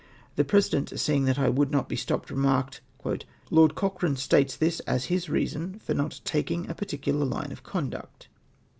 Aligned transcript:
The 0.35 0.43
President— 0.43 0.99
seeing 0.99 1.25
that 1.25 1.37
I 1.37 1.51
woidd 1.51 1.69
not 1.69 1.87
be 1.87 1.95
stopped— 1.95 2.31
remarked 2.31 2.81
—"Lord 3.51 3.75
Cochrane 3.75 4.15
states 4.15 4.55
this 4.57 4.79
as 4.87 5.05
his 5.13 5.29
reason 5.29 5.77
for 5.77 5.93
not 5.93 6.21
taking 6.25 6.67
a 6.67 6.73
2?articidar 6.73 7.29
line 7.31 7.51
of 7.51 7.61
conduct.' 7.61 8.27